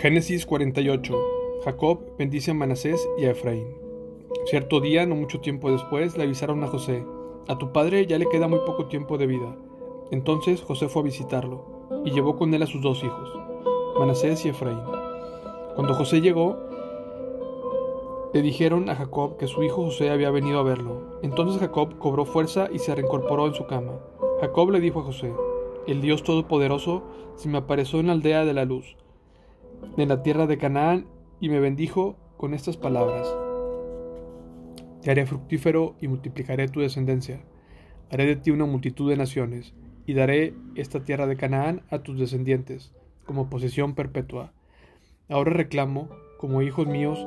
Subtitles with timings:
[0.00, 1.12] Génesis 48.
[1.64, 3.66] Jacob bendice a Manasés y a Efraín.
[4.44, 7.04] Cierto día, no mucho tiempo después, le avisaron a José,
[7.48, 9.56] a tu padre ya le queda muy poco tiempo de vida.
[10.12, 11.64] Entonces José fue a visitarlo,
[12.04, 13.28] y llevó con él a sus dos hijos,
[13.98, 14.78] Manasés y Efraín.
[15.74, 16.56] Cuando José llegó,
[18.32, 21.18] le dijeron a Jacob que su hijo José había venido a verlo.
[21.24, 23.98] Entonces Jacob cobró fuerza y se reincorporó en su cama.
[24.40, 25.32] Jacob le dijo a José,
[25.88, 27.02] el Dios Todopoderoso
[27.34, 28.96] se me apareció en la aldea de la luz
[29.96, 31.06] de la tierra de Canaán
[31.40, 33.28] y me bendijo con estas palabras.
[35.02, 37.40] Te haré fructífero y multiplicaré tu descendencia.
[38.10, 39.74] Haré de ti una multitud de naciones,
[40.06, 42.92] y daré esta tierra de Canaán a tus descendientes,
[43.26, 44.52] como posesión perpetua.
[45.28, 47.26] Ahora reclamo, como hijos míos,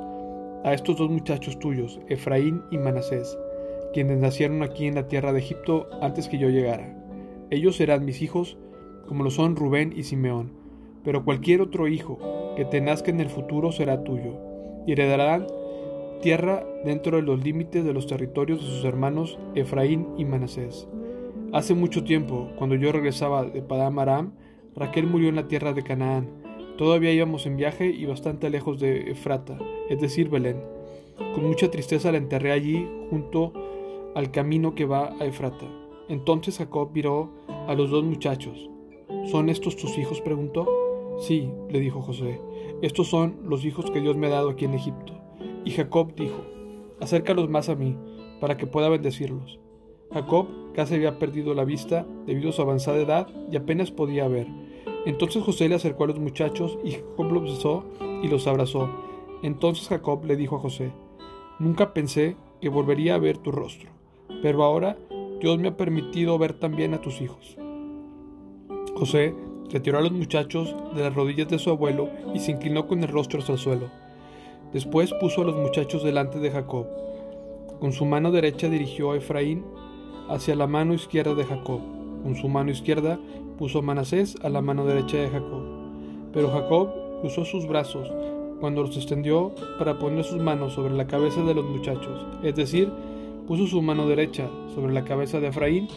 [0.63, 3.37] a estos dos muchachos tuyos, Efraín y Manasés,
[3.93, 6.97] quienes nacieron aquí en la tierra de Egipto antes que yo llegara.
[7.51, 8.57] Ellos serán mis hijos,
[9.07, 10.51] como lo son Rubén y Simeón,
[11.03, 12.17] pero cualquier otro hijo
[12.55, 14.33] que te nazca en el futuro será tuyo,
[14.85, 15.47] y heredarán
[16.21, 20.87] tierra dentro de los límites de los territorios de sus hermanos Efraín y Manasés.
[21.51, 24.33] Hace mucho tiempo, cuando yo regresaba de Padam Aram,
[24.75, 26.29] Raquel murió en la tierra de Canaán.
[26.77, 29.57] Todavía íbamos en viaje y bastante lejos de Efrata,
[29.89, 30.61] es decir, Belén.
[31.35, 33.53] Con mucha tristeza la enterré allí junto
[34.15, 35.65] al camino que va a Efrata.
[36.07, 37.31] Entonces Jacob miró
[37.67, 38.69] a los dos muchachos.
[39.25, 40.21] ¿Son estos tus hijos?
[40.21, 40.80] preguntó.
[41.19, 42.39] Sí, le dijo José,
[42.81, 45.13] estos son los hijos que Dios me ha dado aquí en Egipto.
[45.65, 46.41] Y Jacob dijo,
[46.99, 47.95] acércalos más a mí,
[48.39, 49.59] para que pueda bendecirlos.
[50.11, 54.47] Jacob casi había perdido la vista debido a su avanzada edad y apenas podía ver.
[55.05, 57.85] Entonces José le acercó a los muchachos y Jacob los besó
[58.21, 58.89] y los abrazó.
[59.41, 60.91] Entonces Jacob le dijo a José,
[61.59, 63.91] Nunca pensé que volvería a ver tu rostro,
[64.41, 64.97] pero ahora
[65.39, 67.57] Dios me ha permitido ver también a tus hijos.
[68.95, 69.35] José
[69.71, 73.09] retiró a los muchachos de las rodillas de su abuelo y se inclinó con el
[73.09, 73.89] rostro hacia el suelo.
[74.73, 76.87] Después puso a los muchachos delante de Jacob.
[77.79, 79.65] Con su mano derecha dirigió a Efraín
[80.29, 81.81] hacia la mano izquierda de Jacob.
[82.23, 83.19] Con su mano izquierda
[83.57, 85.63] puso a Manasés a la mano derecha de Jacob.
[86.33, 86.89] Pero Jacob
[87.23, 88.11] usó sus brazos
[88.59, 92.89] cuando los extendió para poner sus manos sobre la cabeza de los muchachos, es decir,
[93.47, 95.87] puso su mano derecha sobre la cabeza de Efraín,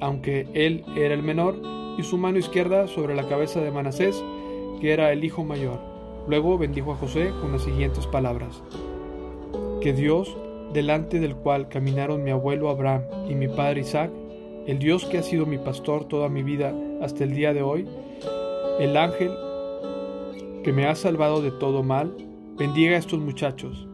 [0.00, 1.56] aunque él era el menor,
[1.98, 4.24] y su mano izquierda sobre la cabeza de Manasés,
[4.80, 5.80] que era el hijo mayor.
[6.28, 8.62] Luego bendijo a José con las siguientes palabras.
[9.80, 10.36] Que Dios,
[10.72, 14.10] delante del cual caminaron mi abuelo Abraham y mi padre Isaac,
[14.66, 16.72] el Dios que ha sido mi pastor toda mi vida
[17.02, 17.86] hasta el día de hoy,
[18.78, 19.32] el ángel
[20.62, 22.14] que me ha salvado de todo mal,
[22.56, 23.88] bendiga a estos muchachos,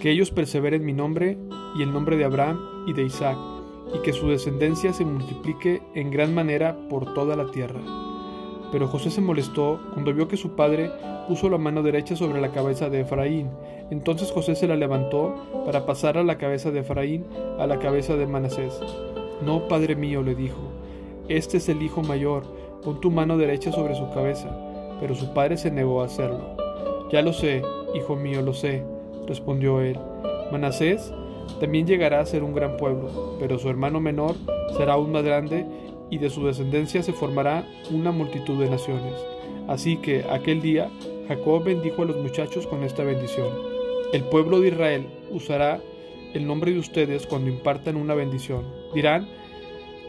[0.00, 1.38] que ellos perseveren mi nombre
[1.78, 3.38] y el nombre de Abraham y de Isaac,
[3.94, 7.80] y que su descendencia se multiplique en gran manera por toda la tierra.
[8.72, 10.90] Pero José se molestó cuando vio que su padre
[11.26, 13.48] puso la mano derecha sobre la cabeza de Efraín.
[13.90, 15.34] Entonces José se la levantó
[15.64, 17.24] para pasar a la cabeza de Efraín
[17.58, 18.80] a la cabeza de Manasés.
[19.44, 20.60] No, padre mío, le dijo,
[21.28, 22.44] este es el hijo mayor,
[22.82, 24.48] pon tu mano derecha sobre su cabeza.
[25.00, 26.56] Pero su padre se negó a hacerlo.
[27.10, 27.62] Ya lo sé,
[27.94, 28.84] hijo mío, lo sé,
[29.26, 29.98] respondió él.
[30.52, 31.12] Manasés
[31.58, 34.36] también llegará a ser un gran pueblo, pero su hermano menor
[34.76, 35.66] será aún más grande
[36.10, 39.14] y de su descendencia se formará una multitud de naciones.
[39.68, 40.90] Así que aquel día
[41.28, 43.48] Jacob bendijo a los muchachos con esta bendición.
[44.12, 45.80] El pueblo de Israel usará
[46.34, 48.64] el nombre de ustedes cuando impartan una bendición.
[48.94, 49.28] Dirán,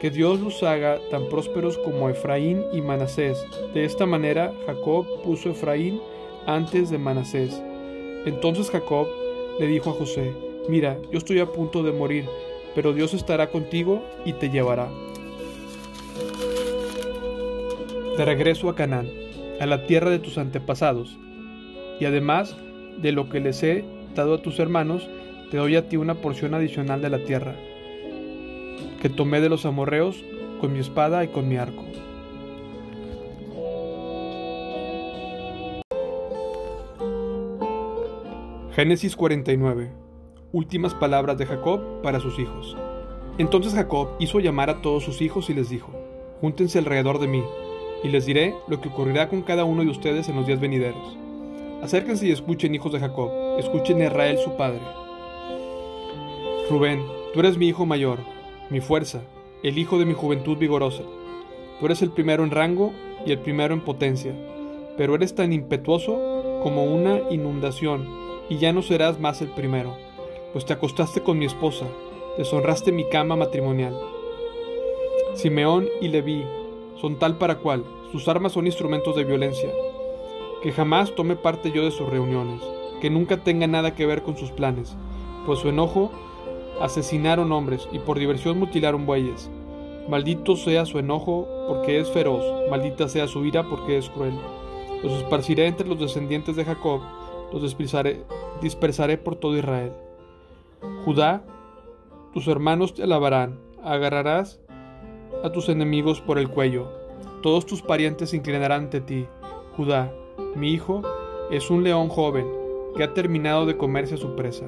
[0.02, 3.46] que Dios los haga tan prósperos como Efraín y Manasés.
[3.76, 6.02] De esta manera Jacob puso Efraín
[6.48, 7.62] antes de Manasés.
[8.26, 9.08] Entonces Jacob
[9.60, 10.34] le dijo a José,
[10.70, 12.26] Mira, yo estoy a punto de morir,
[12.76, 14.90] pero Dios estará contigo y te llevará.
[18.18, 19.10] De regreso a Canaán,
[19.60, 21.18] a la tierra de tus antepasados,
[22.00, 22.56] y además
[23.02, 23.84] de lo que les he
[24.16, 25.10] dado a tus hermanos,
[25.50, 27.56] te doy a ti una porción adicional de la tierra,
[29.02, 30.24] que tomé de los amorreos
[30.60, 31.84] con mi espada y con mi arco.
[38.76, 40.11] Génesis 49
[40.54, 42.76] últimas palabras de Jacob para sus hijos.
[43.38, 45.92] Entonces Jacob hizo llamar a todos sus hijos y les dijo,
[46.42, 47.44] Júntense alrededor de mí,
[48.04, 51.18] y les diré lo que ocurrirá con cada uno de ustedes en los días venideros.
[51.82, 54.82] Acérquense y escuchen, hijos de Jacob, escuchen a Israel su padre.
[56.70, 58.20] Rubén, tú eres mi hijo mayor,
[58.70, 59.22] mi fuerza,
[59.64, 61.04] el hijo de mi juventud vigorosa.
[61.80, 62.92] Tú eres el primero en rango
[63.26, 64.34] y el primero en potencia,
[64.98, 68.06] pero eres tan impetuoso como una inundación,
[68.50, 70.11] y ya no serás más el primero
[70.54, 71.86] pues te acostaste con mi esposa,
[72.38, 73.98] deshonraste mi cama matrimonial.
[75.36, 76.44] Simeón y Leví
[77.00, 79.70] son tal para cual, sus armas son instrumentos de violencia.
[80.62, 82.62] que jamás tome parte yo de sus reuniones,
[83.02, 84.96] que nunca tenga nada que ver con sus planes,
[85.48, 86.12] pues su enojo
[86.80, 89.50] asesinaron hombres y por diversión mutilaron bueyes.
[90.08, 94.34] Maldito sea su enojo porque es feroz, maldita sea su ira porque es cruel.
[95.04, 97.02] Los esparciré entre los descendientes de Jacob,
[97.52, 98.24] los dispersaré,
[98.62, 99.94] dispersaré por todo Israel.
[101.06, 101.44] Judá,
[102.34, 104.60] tus hermanos te alabarán, agarrarás
[105.44, 106.88] a tus enemigos por el cuello,
[107.42, 109.28] todos tus parientes se inclinarán ante ti.
[109.76, 110.14] Judá,
[110.56, 111.02] mi hijo,
[111.50, 112.48] es un león joven
[112.96, 114.66] que ha terminado de comerse a su presa.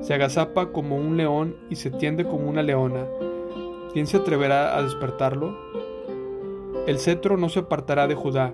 [0.00, 3.06] Se agazapa como un león y se tiende como una leona.
[3.92, 5.56] ¿Quién se atreverá a despertarlo?
[6.86, 8.52] El cetro no se apartará de Judá,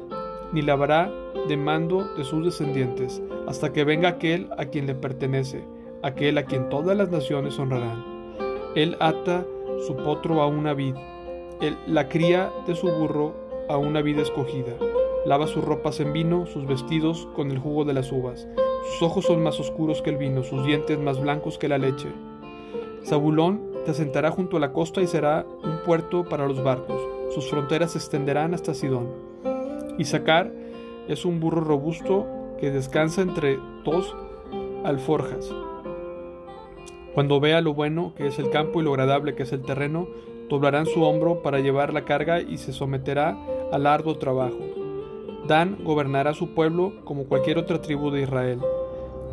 [0.53, 1.13] ni lavará
[1.49, 5.65] de mando de sus descendientes, hasta que venga aquel a quien le pertenece,
[6.03, 8.05] aquel a quien todas las naciones honrarán.
[8.75, 9.45] Él ata
[9.87, 10.95] su potro a una vid,
[11.87, 13.35] la cría de su burro
[13.69, 14.73] a una vid escogida.
[15.27, 18.49] Lava sus ropas en vino, sus vestidos con el jugo de las uvas.
[18.91, 22.09] Sus ojos son más oscuros que el vino, sus dientes más blancos que la leche.
[23.05, 27.01] Zabulón te asentará junto a la costa y será un puerto para los barcos.
[27.35, 29.09] Sus fronteras se extenderán hasta Sidón.
[29.99, 30.53] Isaacar
[31.09, 32.27] es un burro robusto
[32.59, 34.15] que descansa entre dos
[34.85, 35.53] alforjas.
[37.21, 40.09] Cuando vea lo bueno que es el campo y lo agradable que es el terreno,
[40.49, 43.37] doblarán su hombro para llevar la carga y se someterá
[43.71, 44.57] al arduo trabajo.
[45.47, 48.61] Dan gobernará su pueblo como cualquier otra tribu de Israel.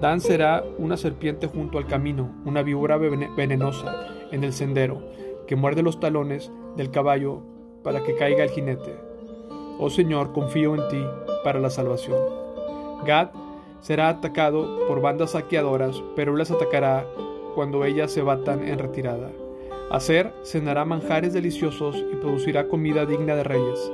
[0.01, 3.95] Dan será una serpiente junto al camino, una víbora venenosa
[4.33, 5.01] en el sendero,
[5.47, 7.41] que muerde los talones del caballo
[7.85, 8.97] para que caiga el jinete.
[9.79, 11.05] Oh Señor, confío en ti
[11.41, 12.19] para la salvación.
[13.05, 13.29] Gad
[13.79, 17.07] será atacado por bandas saqueadoras, pero las atacará
[17.57, 19.31] cuando ellas se batan en retirada.
[19.89, 23.91] Aser cenará manjares deliciosos y producirá comida digna de reyes.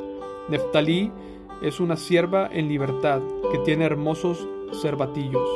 [0.49, 1.13] Neftalí
[1.61, 3.21] es una sierva en libertad
[3.53, 4.45] que tiene hermosos
[4.81, 5.47] cervatillos.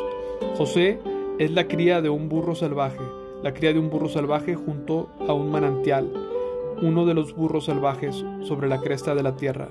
[0.58, 1.02] José
[1.38, 3.04] es la cría de un burro salvaje,
[3.44, 6.10] la cría de un burro salvaje junto a un manantial,
[6.82, 9.68] uno de los burros salvajes sobre la cresta de la tierra.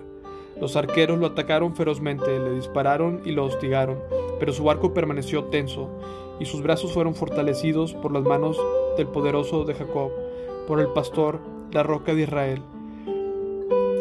[0.61, 3.97] Los arqueros lo atacaron ferozmente, le dispararon y lo hostigaron,
[4.39, 5.89] pero su arco permaneció tenso,
[6.41, 8.61] y sus brazos fueron fortalecidos por las manos
[8.97, 10.11] del poderoso de Jacob,
[10.67, 11.41] por el pastor,
[11.73, 12.63] la roca de Israel.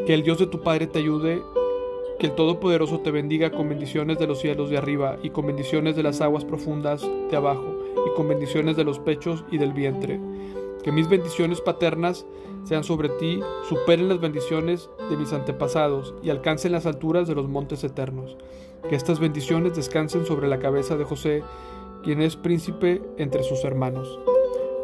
[0.05, 1.41] Que el Dios de tu Padre te ayude,
[2.19, 5.95] que el Todopoderoso te bendiga con bendiciones de los cielos de arriba y con bendiciones
[5.95, 10.19] de las aguas profundas de abajo y con bendiciones de los pechos y del vientre
[10.85, 12.27] que mis bendiciones paternas
[12.63, 17.49] sean sobre ti, superen las bendiciones de mis antepasados y alcancen las alturas de los
[17.49, 18.37] montes eternos.
[18.87, 21.41] Que estas bendiciones descansen sobre la cabeza de José,
[22.05, 24.19] quien es príncipe entre sus hermanos.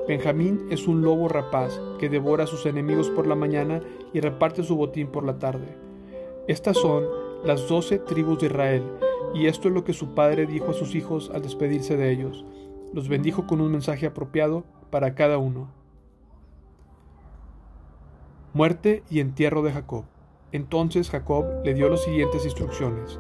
[0.07, 3.79] Benjamín es un lobo rapaz que devora a sus enemigos por la mañana
[4.11, 5.77] y reparte su botín por la tarde.
[6.47, 7.05] Estas son
[7.45, 8.83] las doce tribus de Israel,
[9.35, 12.43] y esto es lo que su padre dijo a sus hijos al despedirse de ellos.
[12.91, 15.69] Los bendijo con un mensaje apropiado para cada uno.
[18.53, 20.05] Muerte y entierro de Jacob.
[20.51, 23.19] Entonces Jacob le dio las siguientes instrucciones.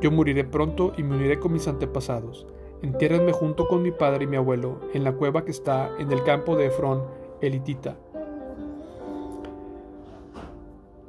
[0.00, 2.46] Yo moriré pronto y me uniré con mis antepasados.
[2.82, 6.24] Entiérrenme junto con mi padre y mi abuelo en la cueva que está en el
[6.24, 7.04] campo de Efrón,
[7.40, 7.96] elitita.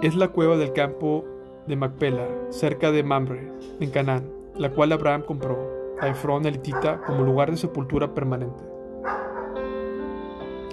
[0.02, 1.26] Es la cueva del campo
[1.66, 5.58] de Macpela, cerca de Mamre, en Canaán, la cual Abraham compró
[6.00, 8.64] a Efrón elitita como lugar de sepultura permanente.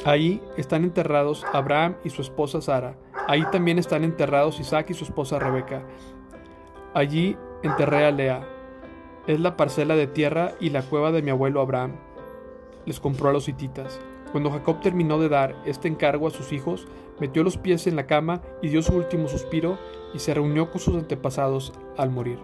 [0.05, 2.97] Ahí están enterrados Abraham y su esposa Sara.
[3.27, 5.83] Ahí también están enterrados Isaac y su esposa Rebeca.
[6.95, 8.60] Allí enterré a Lea.
[9.27, 11.97] Es la parcela de tierra y la cueva de mi abuelo Abraham.
[12.87, 14.01] Les compró a los hititas.
[14.33, 16.87] Cuando Jacob terminó de dar este encargo a sus hijos,
[17.21, 19.79] metió los pies en la cama y dio su último suspiro
[20.15, 22.39] y se reunió con sus antepasados al morir.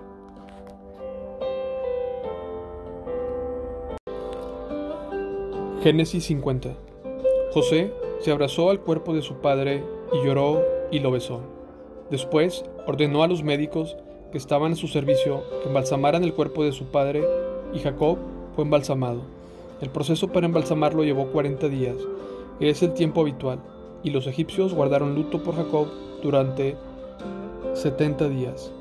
[5.83, 6.77] Génesis 50
[7.53, 11.41] José se abrazó al cuerpo de su padre y lloró y lo besó.
[12.11, 13.97] Después ordenó a los médicos
[14.31, 17.25] que estaban a su servicio que embalsamaran el cuerpo de su padre
[17.73, 18.19] y Jacob
[18.55, 19.23] fue embalsamado.
[19.81, 21.97] El proceso para embalsamarlo llevó 40 días,
[22.59, 23.59] que es el tiempo habitual,
[24.03, 25.89] y los egipcios guardaron luto por Jacob
[26.23, 26.77] durante
[27.75, 28.73] 70 días.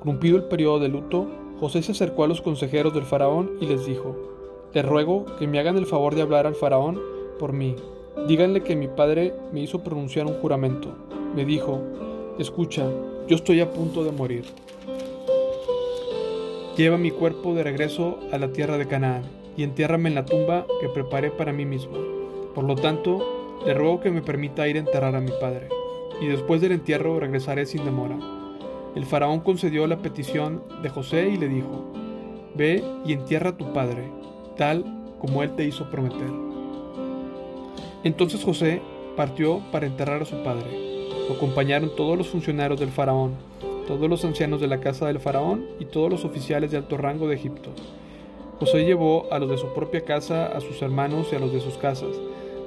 [0.00, 1.26] Cumplido el periodo de luto,
[1.60, 4.16] José se acercó a los consejeros del faraón y les dijo,
[4.72, 7.00] Les ruego que me hagan el favor de hablar al faraón
[7.38, 7.76] por mí
[8.28, 10.88] Díganle que mi padre me hizo pronunciar un juramento.
[11.34, 11.82] Me dijo,
[12.38, 12.88] escucha,
[13.28, 14.44] yo estoy a punto de morir.
[16.76, 19.22] Lleva mi cuerpo de regreso a la tierra de Canaán
[19.56, 21.96] y entiérrame en la tumba que preparé para mí mismo.
[22.52, 25.68] Por lo tanto, le ruego que me permita ir a enterrar a mi padre,
[26.20, 28.18] y después del entierro regresaré sin demora.
[28.96, 31.92] El faraón concedió la petición de José y le dijo,
[32.56, 34.10] ve y entierra a tu padre,
[34.56, 34.84] tal
[35.20, 36.28] como él te hizo prometer.
[38.02, 38.82] Entonces José
[39.16, 40.66] partió para enterrar a su padre.
[41.32, 43.34] Acompañaron todos los funcionarios del faraón,
[43.86, 47.28] todos los ancianos de la casa del faraón y todos los oficiales de alto rango
[47.28, 47.70] de Egipto.
[48.58, 51.60] José llevó a los de su propia casa, a sus hermanos y a los de
[51.60, 52.16] sus casas,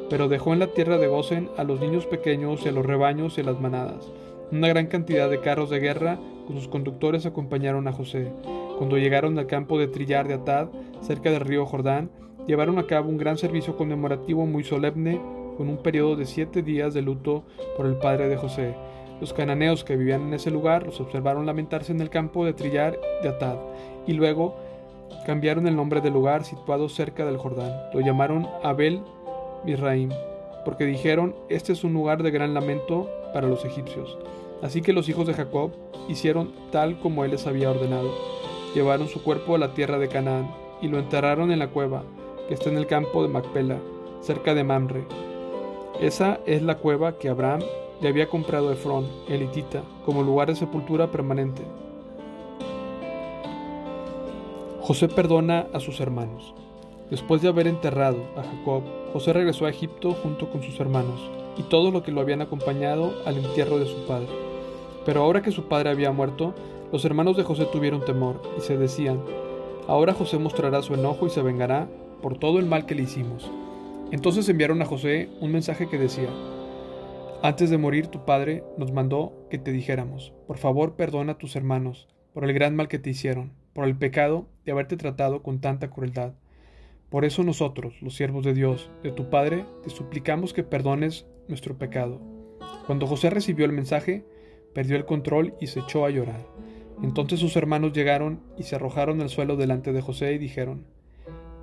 [0.10, 3.38] pero dejó en la tierra de Gozen a los niños pequeños y a los rebaños
[3.38, 4.12] y a las manadas.
[4.52, 8.32] Una gran cantidad de carros de guerra con sus conductores acompañaron a José.
[8.78, 10.68] Cuando llegaron al campo de Trillar de Atad,
[11.02, 12.10] cerca del río Jordán,
[12.48, 15.20] llevaron a cabo un gran servicio conmemorativo muy solemne,
[15.58, 17.44] con un periodo de siete días de luto
[17.76, 18.76] por el padre de José.
[19.20, 23.00] Los cananeos que vivían en ese lugar los observaron lamentarse en el campo de Trillar
[23.24, 23.58] de Atad,
[24.06, 24.56] y luego
[25.26, 27.72] cambiaron el nombre del lugar situado cerca del Jordán.
[27.94, 29.02] Lo llamaron Abel
[29.66, 30.10] Misraim,
[30.66, 34.18] porque dijeron, este es un lugar de gran lamento para los egipcios.
[34.62, 35.72] Así que los hijos de Jacob
[36.08, 38.12] hicieron tal como él les había ordenado.
[38.74, 40.50] Llevaron su cuerpo a la tierra de Canaán
[40.82, 42.04] y lo enterraron en la cueva,
[42.48, 43.78] que está en el campo de Macpela,
[44.22, 45.04] cerca de Mamre.
[46.00, 47.62] Esa es la cueva que Abraham
[48.02, 51.64] le había comprado a Efrón, elitita, como lugar de sepultura permanente.
[54.82, 56.54] José perdona a sus hermanos.
[57.10, 61.20] Después de haber enterrado a Jacob, José regresó a Egipto junto con sus hermanos
[61.58, 64.28] y todo lo que lo habían acompañado al entierro de su padre.
[65.06, 66.54] Pero ahora que su padre había muerto,
[66.92, 69.20] los hermanos de José tuvieron temor y se decían,
[69.88, 71.88] ahora José mostrará su enojo y se vengará
[72.22, 73.50] por todo el mal que le hicimos.
[74.12, 76.30] Entonces enviaron a José un mensaje que decía,
[77.48, 81.56] antes de morir tu padre nos mandó que te dijéramos, por favor perdona a tus
[81.56, 85.62] hermanos por el gran mal que te hicieron, por el pecado de haberte tratado con
[85.62, 86.34] tanta crueldad.
[87.10, 91.78] Por eso nosotros, los siervos de Dios, de tu Padre, te suplicamos que perdones nuestro
[91.78, 92.20] pecado.
[92.86, 94.26] Cuando José recibió el mensaje,
[94.74, 96.46] perdió el control y se echó a llorar.
[97.02, 100.86] Entonces sus hermanos llegaron y se arrojaron al suelo delante de José y dijeron,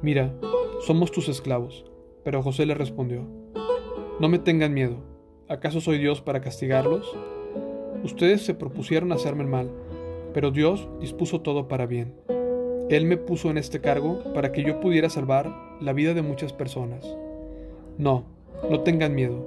[0.01, 0.35] Mira,
[0.81, 1.85] somos tus esclavos.
[2.25, 3.29] Pero José le respondió,
[4.19, 5.14] No me tengan miedo,
[5.49, 7.15] ¿acaso soy Dios para castigarlos?
[8.03, 9.71] Ustedes se propusieron hacerme el mal,
[10.33, 12.15] pero Dios dispuso todo para bien.
[12.91, 16.53] Él me puso en este cargo para que yo pudiera salvar la vida de muchas
[16.53, 17.05] personas.
[17.99, 18.25] No,
[18.71, 19.45] no tengan miedo,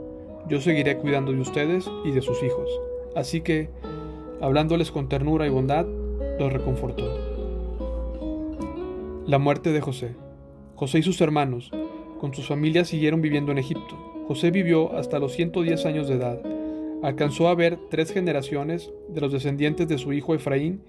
[0.48, 2.70] yo seguiré cuidando de ustedes y de sus hijos.
[3.16, 3.70] Así que,
[4.42, 5.86] hablándoles con ternura y bondad,
[6.40, 7.04] los reconfortó.
[9.26, 10.16] La muerte de José.
[10.76, 11.72] José y sus hermanos,
[12.20, 14.07] con sus familias, siguieron viviendo en Egipto.
[14.28, 16.42] José vivió hasta los 110 años de edad.
[17.02, 20.82] Alcanzó a ver tres generaciones de los descendientes de su hijo Efraín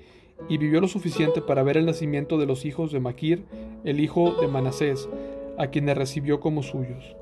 [0.49, 3.45] y vivió lo suficiente para ver el nacimiento de los hijos de Maquir,
[3.85, 5.09] el hijo de Manasés,
[5.57, 7.15] a quienes recibió como suyos.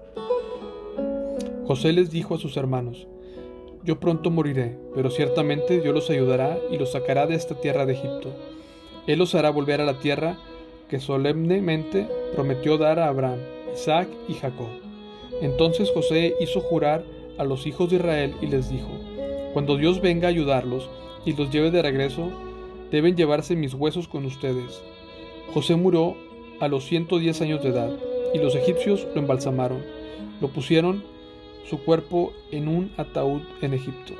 [1.66, 3.08] José les dijo a sus hermanos,
[3.85, 7.92] Yo pronto moriré, pero ciertamente Dios los ayudará y los sacará de esta tierra de
[7.92, 8.32] Egipto.
[9.06, 10.38] Él los hará volver a la tierra
[10.88, 13.40] que solemnemente prometió dar a Abraham,
[13.75, 14.86] Isaac y Jacob.
[15.43, 17.05] Entonces José hizo jurar
[17.38, 18.88] a los hijos de Israel y les dijo,
[19.52, 20.88] Cuando Dios venga a ayudarlos
[21.25, 22.31] y los lleve de regreso,
[22.90, 24.81] deben llevarse mis huesos con ustedes.
[25.52, 26.16] José murió
[26.61, 27.90] a los 110 años de edad,
[28.33, 29.83] y los egipcios lo embalsamaron.
[30.40, 31.05] Lo pusieron
[31.69, 34.14] su cuerpo en un ataúd en Egipto.